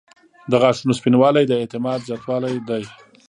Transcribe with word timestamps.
•د 0.51 0.53
غاښونو 0.61 0.97
سپینوالی 0.99 1.43
د 1.47 1.51
اعتماد 1.61 1.99
زیاتوالی 2.07 2.55
دی. 2.67 2.83